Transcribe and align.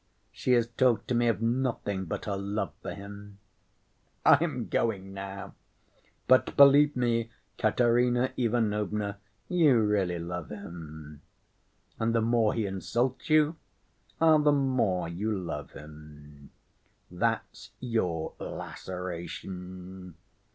She 0.31 0.53
has 0.53 0.65
talked 0.65 1.07
to 1.09 1.13
me 1.13 1.27
of 1.27 1.43
nothing 1.43 2.05
but 2.05 2.25
her 2.25 2.35
love 2.35 2.73
for 2.81 2.91
him. 2.91 3.37
I 4.25 4.43
am 4.43 4.67
going 4.67 5.13
now; 5.13 5.53
but, 6.27 6.57
believe 6.57 6.95
me, 6.95 7.29
Katerina 7.59 8.31
Ivanovna, 8.35 9.19
you 9.47 9.79
really 9.79 10.17
love 10.17 10.49
him. 10.49 11.21
And 11.99 12.15
the 12.15 12.21
more 12.21 12.55
he 12.55 12.65
insults 12.65 13.29
you, 13.29 13.57
the 14.19 14.51
more 14.51 15.07
you 15.07 15.37
love 15.37 15.73
him—that's 15.73 17.69
your 17.79 18.33
'laceration. 18.39 20.15